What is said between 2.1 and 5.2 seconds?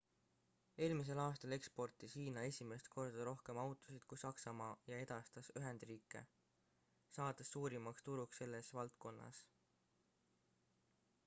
hiina esimest korda rohkem autosid kui saksamaa ja